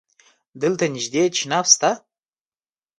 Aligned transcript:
دلته 0.61 0.83
نژدی 0.93 1.23
تشناب 1.33 1.65
شته؟ 1.71 1.91